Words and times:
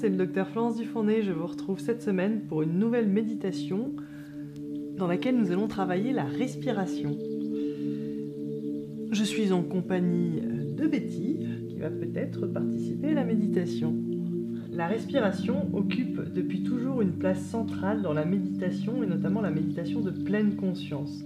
C'est 0.00 0.08
le 0.08 0.16
docteur 0.16 0.48
Florence 0.48 0.76
Dufournet. 0.76 1.22
Je 1.22 1.32
vous 1.32 1.46
retrouve 1.46 1.78
cette 1.78 2.02
semaine 2.02 2.42
pour 2.48 2.62
une 2.62 2.78
nouvelle 2.78 3.08
méditation 3.08 3.94
dans 4.96 5.06
laquelle 5.06 5.36
nous 5.36 5.52
allons 5.52 5.68
travailler 5.68 6.12
la 6.12 6.24
respiration. 6.24 7.16
Je 9.12 9.24
suis 9.24 9.52
en 9.52 9.62
compagnie 9.62 10.40
de 10.76 10.86
Betty 10.86 11.38
qui 11.68 11.78
va 11.78 11.90
peut-être 11.90 12.46
participer 12.46 13.10
à 13.10 13.14
la 13.14 13.24
méditation. 13.24 13.94
La 14.72 14.86
respiration 14.88 15.68
occupe 15.72 16.20
depuis 16.34 16.64
toujours 16.64 17.00
une 17.00 17.12
place 17.12 17.42
centrale 17.42 18.02
dans 18.02 18.12
la 18.12 18.24
méditation 18.24 19.02
et 19.02 19.06
notamment 19.06 19.40
la 19.40 19.50
méditation 19.50 20.00
de 20.00 20.10
pleine 20.10 20.56
conscience. 20.56 21.24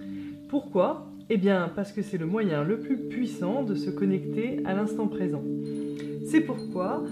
Pourquoi? 0.49 1.11
Eh 1.31 1.39
bien 1.39 1.71
parce 1.75 1.93
que 1.93 2.03
c'est 2.03 2.19
le 2.19 2.27
moyen 2.27 2.65
le 2.65 2.79
plus 2.79 2.99
puissant 3.09 3.63
de 3.63 3.75
se 3.75 3.91
connecter 3.91 4.61
à 4.67 4.75
l'instant 4.75 5.09
présent. 5.09 5.43
C'est 6.27 6.43
pourquoi 6.43 7.05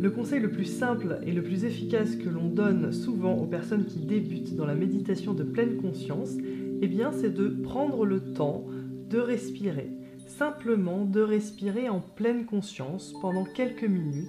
le 0.00 0.10
conseil 0.10 0.38
le 0.38 0.50
plus 0.50 0.64
simple 0.64 1.18
et 1.26 1.32
le 1.32 1.42
plus 1.42 1.64
efficace 1.64 2.14
que 2.14 2.28
l'on 2.28 2.48
donne 2.48 2.92
souvent 2.92 3.34
aux 3.34 3.46
personnes 3.46 3.84
qui 3.84 3.98
débutent 3.98 4.54
dans 4.54 4.64
la 4.64 4.76
méditation 4.76 5.34
de 5.34 5.42
pleine 5.42 5.76
conscience, 5.76 6.36
eh 6.80 6.86
bien, 6.86 7.10
c'est 7.10 7.34
de 7.34 7.48
prendre 7.48 8.06
le 8.06 8.32
temps 8.32 8.64
de 9.10 9.18
respirer. 9.18 9.90
Simplement 10.28 11.04
de 11.04 11.20
respirer 11.20 11.88
en 11.88 11.98
pleine 11.98 12.44
conscience 12.44 13.12
pendant 13.20 13.44
quelques 13.44 13.88
minutes, 13.88 14.28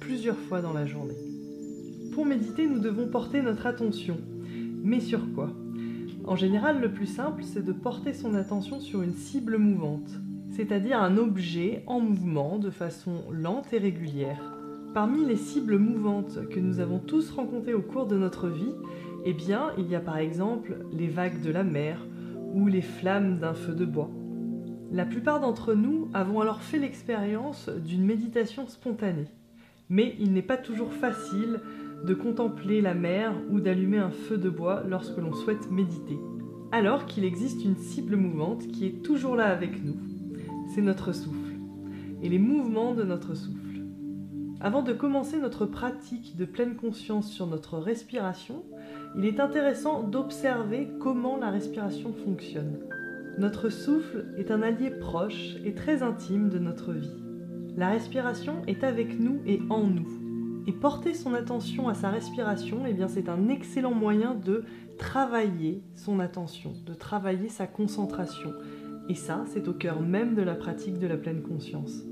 plusieurs 0.00 0.36
fois 0.36 0.60
dans 0.60 0.74
la 0.74 0.84
journée. 0.84 1.16
Pour 2.12 2.26
méditer, 2.26 2.66
nous 2.66 2.80
devons 2.80 3.08
porter 3.08 3.40
notre 3.40 3.66
attention. 3.66 4.18
Mais 4.82 5.00
sur 5.00 5.32
quoi? 5.32 5.50
En 6.24 6.36
général, 6.36 6.80
le 6.80 6.92
plus 6.92 7.06
simple, 7.06 7.42
c'est 7.42 7.64
de 7.64 7.72
porter 7.72 8.12
son 8.12 8.34
attention 8.34 8.80
sur 8.80 9.00
une 9.00 9.14
cible 9.14 9.56
mouvante, 9.56 10.10
c'est-à-dire 10.50 11.00
un 11.00 11.16
objet 11.16 11.84
en 11.86 12.00
mouvement 12.00 12.58
de 12.58 12.70
façon 12.70 13.22
lente 13.30 13.72
et 13.72 13.78
régulière. 13.78 14.55
Parmi 14.96 15.26
les 15.26 15.36
cibles 15.36 15.76
mouvantes 15.76 16.48
que 16.48 16.58
nous 16.58 16.80
avons 16.80 16.98
tous 16.98 17.30
rencontrées 17.30 17.74
au 17.74 17.82
cours 17.82 18.06
de 18.06 18.16
notre 18.16 18.48
vie, 18.48 18.72
eh 19.26 19.34
bien, 19.34 19.72
il 19.76 19.88
y 19.88 19.94
a 19.94 20.00
par 20.00 20.16
exemple 20.16 20.78
les 20.90 21.06
vagues 21.06 21.42
de 21.42 21.50
la 21.50 21.64
mer 21.64 22.00
ou 22.54 22.66
les 22.66 22.80
flammes 22.80 23.38
d'un 23.38 23.52
feu 23.52 23.74
de 23.74 23.84
bois. 23.84 24.08
La 24.90 25.04
plupart 25.04 25.38
d'entre 25.38 25.74
nous 25.74 26.08
avons 26.14 26.40
alors 26.40 26.62
fait 26.62 26.78
l'expérience 26.78 27.68
d'une 27.68 28.06
méditation 28.06 28.66
spontanée. 28.68 29.28
Mais 29.90 30.16
il 30.18 30.32
n'est 30.32 30.40
pas 30.40 30.56
toujours 30.56 30.94
facile 30.94 31.60
de 32.02 32.14
contempler 32.14 32.80
la 32.80 32.94
mer 32.94 33.34
ou 33.50 33.60
d'allumer 33.60 33.98
un 33.98 34.10
feu 34.10 34.38
de 34.38 34.48
bois 34.48 34.82
lorsque 34.88 35.18
l'on 35.18 35.34
souhaite 35.34 35.70
méditer. 35.70 36.18
Alors 36.72 37.04
qu'il 37.04 37.26
existe 37.26 37.62
une 37.62 37.76
cible 37.76 38.16
mouvante 38.16 38.66
qui 38.68 38.86
est 38.86 39.02
toujours 39.02 39.36
là 39.36 39.48
avec 39.48 39.84
nous. 39.84 39.96
C'est 40.74 40.80
notre 40.80 41.12
souffle 41.12 41.36
et 42.22 42.30
les 42.30 42.38
mouvements 42.38 42.94
de 42.94 43.02
notre 43.02 43.34
souffle. 43.34 43.65
Avant 44.60 44.82
de 44.82 44.94
commencer 44.94 45.38
notre 45.38 45.66
pratique 45.66 46.34
de 46.36 46.46
pleine 46.46 46.76
conscience 46.76 47.30
sur 47.30 47.46
notre 47.46 47.76
respiration, 47.76 48.64
il 49.14 49.26
est 49.26 49.38
intéressant 49.38 50.02
d'observer 50.02 50.88
comment 50.98 51.36
la 51.36 51.50
respiration 51.50 52.14
fonctionne. 52.24 52.78
Notre 53.38 53.68
souffle 53.68 54.24
est 54.38 54.50
un 54.50 54.62
allié 54.62 54.90
proche 54.90 55.56
et 55.62 55.74
très 55.74 56.02
intime 56.02 56.48
de 56.48 56.58
notre 56.58 56.94
vie. 56.94 57.22
La 57.76 57.90
respiration 57.90 58.62
est 58.66 58.82
avec 58.82 59.20
nous 59.20 59.42
et 59.46 59.60
en 59.68 59.86
nous. 59.86 60.08
Et 60.66 60.72
porter 60.72 61.12
son 61.12 61.34
attention 61.34 61.88
à 61.88 61.94
sa 61.94 62.08
respiration, 62.08 62.84
eh 62.88 62.96
c'est 63.08 63.28
un 63.28 63.48
excellent 63.48 63.94
moyen 63.94 64.34
de 64.34 64.64
travailler 64.96 65.82
son 65.94 66.18
attention, 66.18 66.72
de 66.86 66.94
travailler 66.94 67.50
sa 67.50 67.66
concentration. 67.66 68.52
Et 69.10 69.14
ça, 69.14 69.44
c'est 69.48 69.68
au 69.68 69.74
cœur 69.74 70.00
même 70.00 70.34
de 70.34 70.42
la 70.42 70.54
pratique 70.54 70.98
de 70.98 71.06
la 71.06 71.18
pleine 71.18 71.42
conscience. 71.42 72.02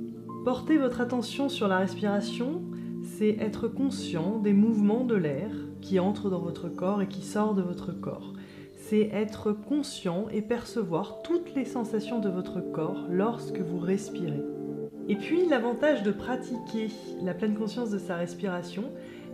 Porter 0.45 0.77
votre 0.77 1.00
attention 1.00 1.48
sur 1.48 1.69
la 1.69 1.78
respiration, 1.78 2.61
c'est 3.03 3.39
être 3.41 3.67
conscient 3.67 4.39
des 4.39 4.53
mouvements 4.53 5.05
de 5.05 5.14
l'air 5.14 5.51
qui 5.80 5.98
entre 5.98 6.29
dans 6.29 6.41
votre 6.41 6.68
corps 6.68 7.01
et 7.01 7.08
qui 7.08 7.23
sort 7.23 7.55
de 7.55 7.63
votre 7.63 7.92
corps. 7.92 8.35
C'est 8.77 9.08
être 9.14 9.52
conscient 9.52 10.27
et 10.30 10.42
percevoir 10.42 11.23
toutes 11.23 11.55
les 11.55 11.64
sensations 11.64 12.18
de 12.18 12.29
votre 12.29 12.61
corps 12.61 13.07
lorsque 13.08 13.58
vous 13.61 13.79
respirez. 13.79 14.42
Et 15.08 15.17
puis 15.17 15.48
l'avantage 15.48 16.02
de 16.02 16.13
pratiquer 16.13 16.91
la 17.23 17.33
pleine 17.33 17.55
conscience 17.55 17.89
de 17.89 17.98
sa 17.98 18.17
respiration, 18.17 18.85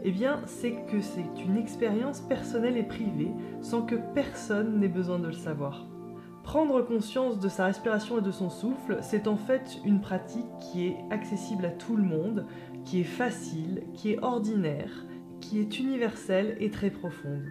eh 0.04 0.12
bien, 0.12 0.40
c'est 0.46 0.76
que 0.92 1.00
c'est 1.00 1.44
une 1.44 1.56
expérience 1.56 2.20
personnelle 2.20 2.76
et 2.76 2.84
privée 2.84 3.32
sans 3.62 3.82
que 3.82 3.96
personne 4.14 4.78
n'ait 4.78 4.86
besoin 4.86 5.18
de 5.18 5.26
le 5.26 5.32
savoir. 5.32 5.89
Prendre 6.42 6.82
conscience 6.82 7.38
de 7.38 7.48
sa 7.48 7.66
respiration 7.66 8.18
et 8.18 8.22
de 8.22 8.30
son 8.30 8.50
souffle, 8.50 8.98
c'est 9.02 9.28
en 9.28 9.36
fait 9.36 9.78
une 9.84 10.00
pratique 10.00 10.48
qui 10.58 10.86
est 10.86 10.96
accessible 11.10 11.64
à 11.64 11.70
tout 11.70 11.96
le 11.96 12.02
monde, 12.02 12.46
qui 12.84 13.00
est 13.00 13.04
facile, 13.04 13.82
qui 13.94 14.12
est 14.12 14.22
ordinaire, 14.22 15.06
qui 15.40 15.60
est 15.60 15.78
universelle 15.78 16.56
et 16.60 16.70
très 16.70 16.90
profonde. 16.90 17.44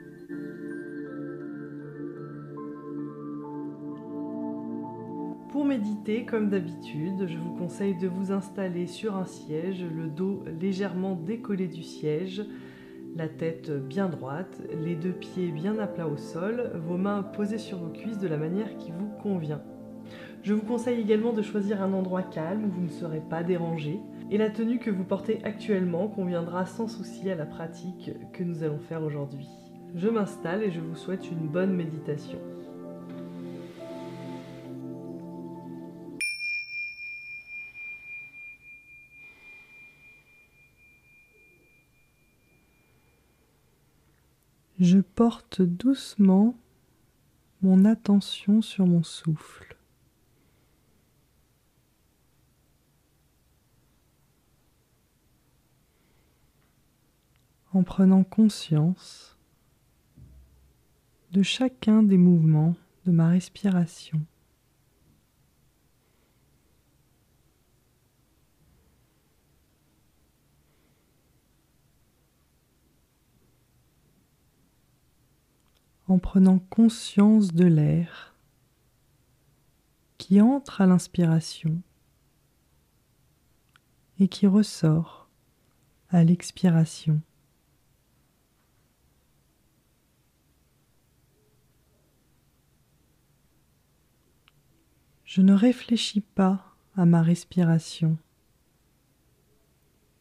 Pour 5.52 5.66
méditer, 5.66 6.26
comme 6.26 6.50
d'habitude, 6.50 7.28
je 7.28 7.38
vous 7.38 7.56
conseille 7.56 7.98
de 7.98 8.08
vous 8.08 8.32
installer 8.32 8.86
sur 8.86 9.16
un 9.16 9.26
siège, 9.26 9.84
le 9.84 10.08
dos 10.08 10.44
légèrement 10.60 11.16
décollé 11.16 11.68
du 11.68 11.84
siège, 11.84 12.44
la 13.16 13.28
tête 13.28 13.72
bien 13.72 14.10
droite, 14.10 14.62
les 14.84 14.96
deux 14.96 15.12
pieds 15.12 15.52
bien 15.52 15.78
à 15.80 15.88
plat 15.88 16.08
au 16.08 16.18
sol, 16.18 16.72
vos 16.76 16.98
mains 16.98 17.24
posées 17.24 17.58
sur 17.58 17.78
vos 17.78 17.90
cuisses 17.90 18.20
de 18.20 18.28
la 18.28 18.38
manière 18.38 18.78
qui 18.78 18.92
vous 18.92 19.10
convient. 19.22 19.62
Je 20.42 20.54
vous 20.54 20.62
conseille 20.62 21.02
également 21.02 21.34
de 21.34 21.42
choisir 21.42 21.82
un 21.82 21.94
endroit 21.94 22.24
calme 22.24 22.66
où 22.66 22.70
vous 22.70 22.82
ne 22.82 22.90
serez 22.90 23.22
pas 23.30 23.44
dérangé, 23.44 24.00
et 24.32 24.38
la 24.38 24.50
tenue 24.50 24.80
que 24.80 24.92
vous 24.92 25.04
portez 25.04 25.40
actuellement 25.44 26.08
conviendra 26.08 26.66
sans 26.66 26.88
souci 26.88 27.30
à 27.30 27.36
la 27.36 27.46
pratique 27.46 28.12
que 28.32 28.44
nous 28.44 28.64
allons 28.64 28.80
faire 28.80 29.04
aujourd'hui. 29.04 29.48
Je 29.96 30.08
m'installe 30.08 30.64
et 30.64 30.72
je 30.72 30.80
vous 30.80 30.96
souhaite 30.96 31.30
une 31.32 31.48
bonne 31.48 31.74
méditation. 31.74 32.40
Je 44.80 45.00
porte 45.00 45.62
doucement 45.62 46.58
mon 47.62 47.84
attention 47.84 48.62
sur 48.62 48.88
mon 48.88 49.04
souffle. 49.04 49.76
En 57.74 57.84
prenant 57.84 58.24
conscience 58.24 59.38
de 61.32 61.44
chacun 61.44 62.02
des 62.02 62.18
mouvements 62.18 62.76
de 63.06 63.12
ma 63.12 63.30
respiration. 63.30 64.22
En 76.10 76.18
prenant 76.18 76.58
conscience 76.58 77.54
de 77.54 77.66
l'air 77.66 78.36
qui 80.18 80.42
entre 80.42 80.82
à 80.82 80.88
l'inspiration 80.88 81.82
et 84.20 84.28
qui 84.28 84.48
ressort 84.48 85.30
à 86.10 86.24
l'expiration. 86.24 87.22
Je 95.24 95.42
ne 95.42 95.54
réfléchis 95.54 96.22
pas 96.22 96.76
à 96.98 97.06
ma 97.06 97.22
respiration, 97.22 98.18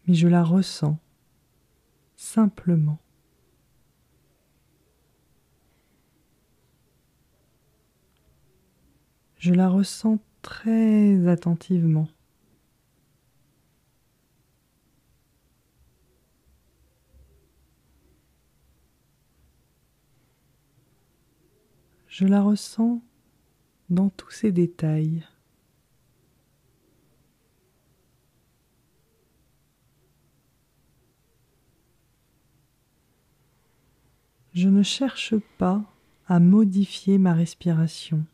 mais 0.06 0.12
je 0.12 0.28
la 0.28 0.44
ressens 0.44 0.98
simplement. 2.14 2.98
Je 9.38 9.54
la 9.54 9.68
ressens 9.68 10.18
très 10.42 11.28
attentivement. 11.28 12.08
Je 22.08 22.26
la 22.26 22.42
ressens 22.42 23.00
dans 23.90 24.08
tous 24.08 24.30
ses 24.30 24.50
détails. 24.50 25.24
Je 34.52 34.68
ne 34.68 34.82
cherche 34.82 35.36
pas 35.58 35.84
à 36.26 36.40
modifier 36.40 37.18
ma 37.18 37.34
respiration. 37.34 38.26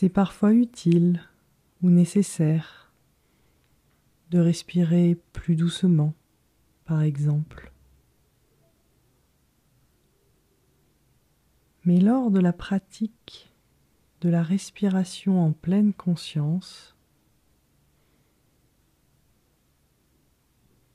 C'est 0.00 0.08
parfois 0.08 0.52
utile 0.52 1.20
ou 1.82 1.90
nécessaire, 1.90 2.92
de 4.30 4.38
respirer 4.38 5.20
plus 5.32 5.56
doucement, 5.56 6.14
par 6.84 7.02
exemple. 7.02 7.72
Mais 11.84 11.98
lors 11.98 12.30
de 12.30 12.38
la 12.38 12.52
pratique 12.52 13.52
de 14.20 14.28
la 14.28 14.44
respiration 14.44 15.44
en 15.44 15.50
pleine 15.50 15.92
conscience, 15.92 16.94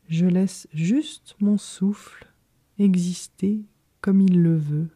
je 0.07 0.27
laisse 0.27 0.69
juste 0.71 1.35
mon 1.41 1.57
souffle 1.57 2.31
exister 2.79 3.65
comme 3.99 4.21
il 4.21 4.41
le 4.41 4.55
veut. 4.55 4.89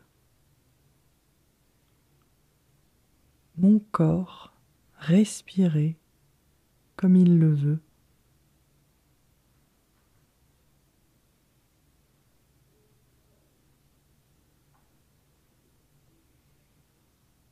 Mon 3.57 3.79
corps 3.91 4.53
respirer 4.99 5.97
comme 6.95 7.15
il 7.15 7.39
le 7.39 7.53
veut. 7.53 7.79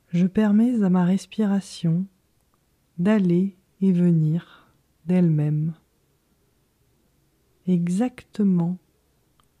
Je 0.08 0.26
permets 0.26 0.82
à 0.82 0.90
ma 0.90 1.04
respiration 1.04 2.06
d'aller 2.98 3.56
et 3.80 3.92
venir 3.92 4.72
d'elle-même, 5.04 5.74
exactement 7.66 8.78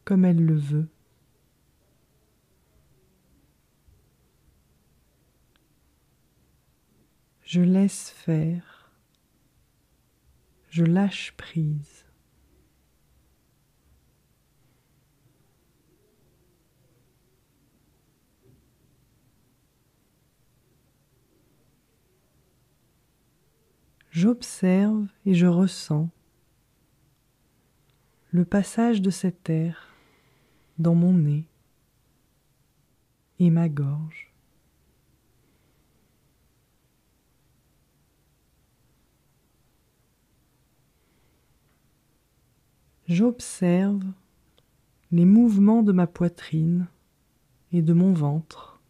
comme 0.04 0.24
elle 0.24 0.44
le 0.44 0.56
veut. 0.56 0.88
Je 7.46 7.60
laisse 7.60 8.10
faire, 8.10 8.90
je 10.68 10.82
lâche 10.82 11.32
prise. 11.36 12.04
J'observe 24.10 25.06
et 25.24 25.34
je 25.34 25.46
ressens 25.46 26.10
le 28.32 28.44
passage 28.44 29.00
de 29.00 29.10
cet 29.10 29.48
air 29.50 29.94
dans 30.78 30.96
mon 30.96 31.12
nez 31.12 31.46
et 33.38 33.50
ma 33.50 33.68
gorge. 33.68 34.35
J'observe 43.08 44.02
les 45.12 45.24
mouvements 45.24 45.84
de 45.84 45.92
ma 45.92 46.08
poitrine 46.08 46.88
et 47.70 47.80
de 47.80 47.92
mon 47.92 48.12
ventre 48.12 48.80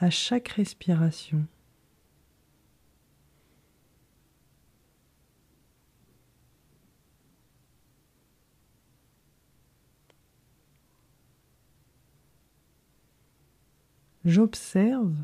à 0.00 0.10
chaque 0.10 0.48
respiration. 0.48 1.46
J'observe 14.24 15.14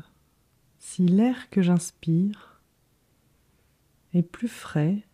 si 0.79 1.05
l'air 1.05 1.49
que 1.49 1.61
j'inspire 1.61 2.61
est 4.13 4.23
plus 4.23 4.47
frais 4.47 5.05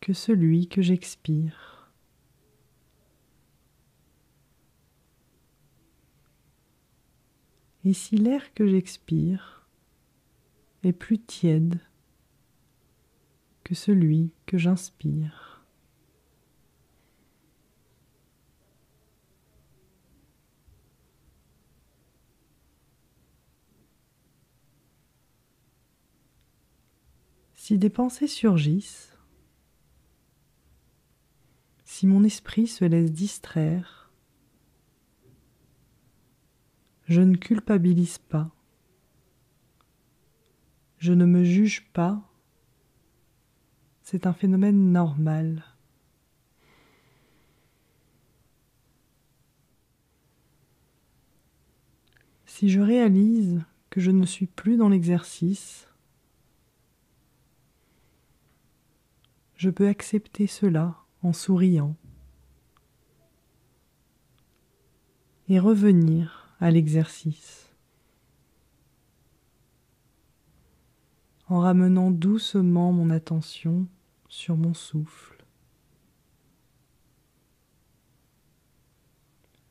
que 0.00 0.12
celui 0.12 0.68
que 0.68 0.82
j'expire. 0.82 1.90
Et 7.84 7.92
si 7.92 8.16
l'air 8.16 8.52
que 8.54 8.66
j'expire 8.66 9.68
est 10.82 10.92
plus 10.92 11.18
tiède 11.20 11.80
que 13.62 13.74
celui 13.74 14.32
que 14.46 14.58
j'inspire. 14.58 15.64
Si 27.54 27.78
des 27.78 27.90
pensées 27.90 28.28
surgissent, 28.28 29.15
si 31.96 32.06
mon 32.06 32.24
esprit 32.24 32.66
se 32.66 32.84
laisse 32.84 33.10
distraire, 33.10 34.12
je 37.06 37.22
ne 37.22 37.34
culpabilise 37.36 38.18
pas, 38.18 38.54
je 40.98 41.14
ne 41.14 41.24
me 41.24 41.42
juge 41.42 41.90
pas, 41.94 42.22
c'est 44.02 44.26
un 44.26 44.34
phénomène 44.34 44.92
normal. 44.92 45.64
Si 52.44 52.68
je 52.68 52.80
réalise 52.82 53.64
que 53.88 54.02
je 54.02 54.10
ne 54.10 54.26
suis 54.26 54.46
plus 54.46 54.76
dans 54.76 54.90
l'exercice, 54.90 55.88
je 59.54 59.70
peux 59.70 59.88
accepter 59.88 60.46
cela 60.46 61.05
en 61.26 61.32
souriant 61.32 61.96
et 65.48 65.58
revenir 65.58 66.54
à 66.60 66.70
l'exercice 66.70 67.74
en 71.48 71.58
ramenant 71.58 72.12
doucement 72.12 72.92
mon 72.92 73.10
attention 73.10 73.88
sur 74.28 74.56
mon 74.56 74.72
souffle. 74.72 75.44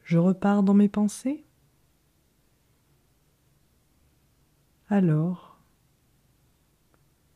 Je 0.03 0.17
repars 0.17 0.61
dans 0.61 0.73
mes 0.73 0.89
pensées 0.89 1.45
Alors, 4.89 5.57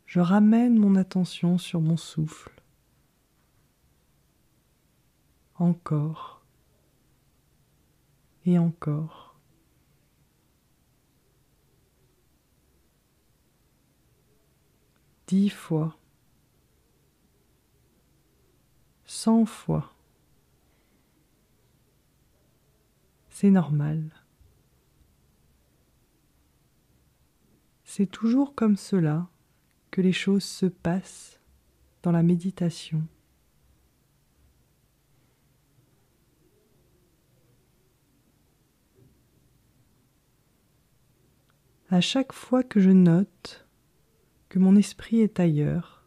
je 0.06 0.20
ramène 0.20 0.78
mon 0.78 0.96
attention 0.96 1.58
sur 1.58 1.80
mon 1.80 1.96
souffle. 1.96 2.59
Encore 5.60 6.42
et 8.46 8.58
encore. 8.58 9.36
Dix 15.28 15.50
fois, 15.50 15.96
cent 19.06 19.46
fois. 19.46 19.94
C'est 23.30 23.52
normal. 23.52 24.10
C'est 27.84 28.10
toujours 28.10 28.56
comme 28.56 28.76
cela 28.76 29.28
que 29.92 30.02
les 30.02 30.14
choses 30.14 30.44
se 30.44 30.66
passent 30.66 31.40
dans 32.02 32.12
la 32.12 32.24
méditation. 32.24 33.04
À 41.92 42.02
chaque 42.02 42.34
fois 42.34 42.62
que 42.62 42.80
je 42.80 42.92
note 42.92 43.68
que 44.48 44.60
mon 44.60 44.76
esprit 44.76 45.22
est 45.22 45.40
ailleurs 45.40 46.06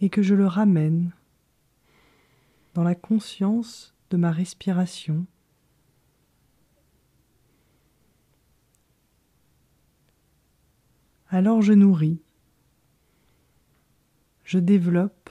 et 0.00 0.10
que 0.10 0.22
je 0.22 0.36
le 0.36 0.46
ramène 0.46 1.12
dans 2.74 2.84
la 2.84 2.94
conscience 2.94 3.96
de 4.10 4.16
ma 4.16 4.30
respiration, 4.30 5.26
alors 11.28 11.62
je 11.62 11.72
nourris, 11.72 12.22
je 14.44 14.60
développe 14.60 15.30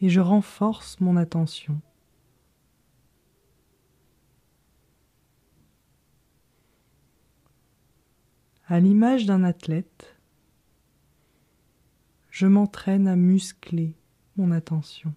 et 0.00 0.08
je 0.08 0.20
renforce 0.20 0.98
mon 1.00 1.18
attention. 1.18 1.82
À 8.70 8.78
l'image 8.78 9.26
d'un 9.26 9.42
athlète, 9.42 10.16
je 12.30 12.46
m'entraîne 12.46 13.08
à 13.08 13.16
muscler 13.16 13.96
mon 14.36 14.52
attention. 14.52 15.12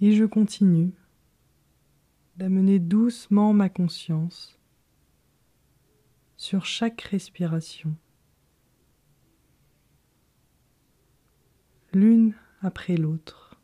Et 0.00 0.14
je 0.14 0.24
continue 0.24 0.94
d'amener 2.38 2.78
doucement 2.78 3.52
ma 3.52 3.68
conscience 3.68 4.58
sur 6.38 6.64
chaque 6.64 7.02
respiration, 7.02 7.94
l'une 11.92 12.34
après 12.62 12.96
l'autre. 12.96 13.56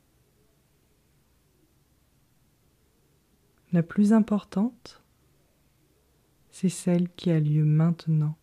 La 3.72 3.82
plus 3.82 4.12
importante, 4.12 5.02
c'est 6.50 6.68
celle 6.68 7.08
qui 7.10 7.30
a 7.30 7.38
lieu 7.38 7.64
maintenant. 7.64 8.36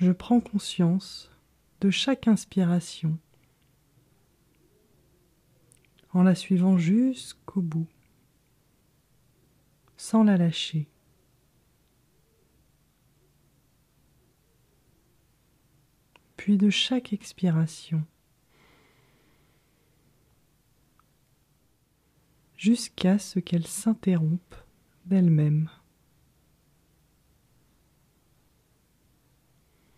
Je 0.00 0.12
prends 0.12 0.40
conscience 0.40 1.30
de 1.80 1.90
chaque 1.90 2.28
inspiration 2.28 3.18
en 6.12 6.22
la 6.22 6.34
suivant 6.34 6.78
jusqu'au 6.78 7.60
bout, 7.60 7.88
sans 9.96 10.22
la 10.22 10.36
lâcher. 10.36 10.88
De 16.56 16.70
chaque 16.70 17.12
expiration, 17.12 18.02
jusqu'à 22.56 23.18
ce 23.18 23.38
qu'elle 23.38 23.66
s'interrompe 23.66 24.54
d'elle-même. 25.04 25.68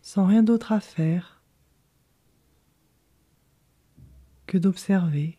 Sans 0.02 0.26
rien 0.26 0.42
d'autre 0.42 0.72
à 0.72 0.80
faire 0.80 1.40
que 4.48 4.58
d'observer 4.58 5.38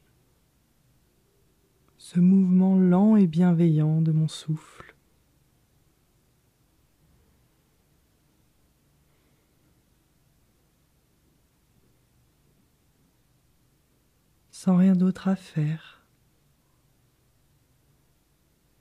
ce 1.98 2.22
mouvement 2.22 2.78
lent 2.78 3.18
et 3.18 3.28
bienveillant 3.28 4.02
de 4.02 4.14
mon 4.14 4.30
souffle. 4.30 4.91
Sans 14.64 14.78
rien 14.78 14.96
d'autre 14.96 15.28
à 15.28 15.36
faire 15.36 16.06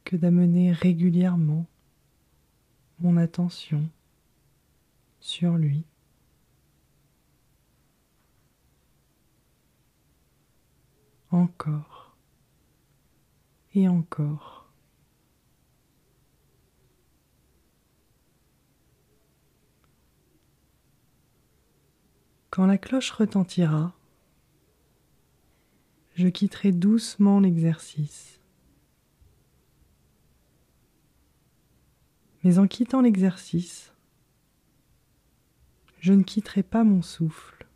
que 0.04 0.14
d'amener 0.14 0.72
régulièrement 0.72 1.64
mon 2.98 3.16
attention 3.16 3.88
sur 5.20 5.56
lui. 5.56 5.86
Encore 11.30 12.14
et 13.72 13.88
encore. 13.88 14.70
Quand 22.50 22.66
la 22.66 22.76
cloche 22.76 23.12
retentira, 23.12 23.94
je 26.20 26.28
quitterai 26.28 26.70
doucement 26.70 27.40
l'exercice. 27.40 28.38
Mais 32.44 32.58
en 32.58 32.66
quittant 32.66 33.00
l'exercice, 33.00 33.94
je 35.98 36.12
ne 36.12 36.22
quitterai 36.22 36.62
pas 36.62 36.84
mon 36.84 37.00
souffle. 37.00 37.66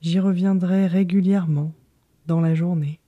J'y 0.00 0.18
reviendrai 0.18 0.86
régulièrement 0.86 1.74
dans 2.26 2.40
la 2.40 2.54
journée. 2.54 3.00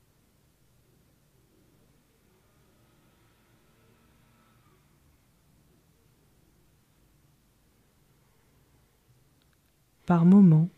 Par 10.05 10.27
moments, 10.27 10.69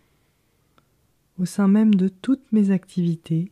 au 1.40 1.47
sein 1.47 1.68
même 1.68 1.94
de 1.94 2.09
toutes 2.09 2.52
mes 2.52 2.70
activités, 2.70 3.50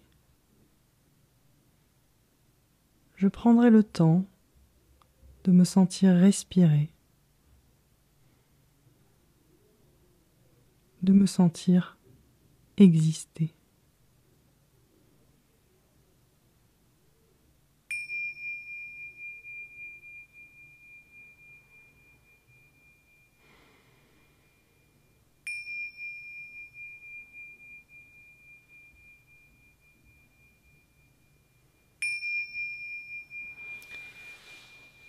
je 3.16 3.28
prendrai 3.28 3.71
le 3.71 3.83
temps 3.83 4.26
de 5.45 5.52
me 5.52 5.64
sentir 5.64 6.14
respirer, 6.14 6.92
de 11.02 11.14
me 11.14 11.25
sentir 11.25 11.97
exister. 12.76 13.54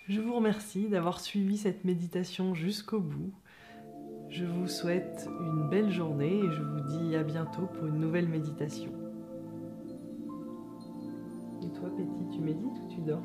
Je 0.10 0.22
vous 0.22 0.34
remercie 0.34 0.88
d'avoir 0.88 1.20
suivi 1.20 1.56
cette 1.56 1.86
méditation 1.86 2.56
jusqu'au 2.56 3.00
bout. 3.00 3.32
Je 4.28 4.44
vous 4.44 4.68
souhaite 4.68 5.30
une 5.40 5.70
belle 5.70 5.92
journée 5.92 6.40
et 6.40 6.52
je 6.52 6.64
vous 6.64 6.80
dis 6.80 7.16
à 7.16 7.22
bientôt 7.22 7.68
pour 7.68 7.86
une 7.86 8.00
nouvelle 8.00 8.28
méditation. 8.28 8.92
Et 11.62 11.72
toi, 11.74 11.96
Petit, 11.96 12.28
tu 12.36 12.40
médites 12.42 12.66
ou 12.66 12.88
tu 12.90 13.02
dors? 13.02 13.22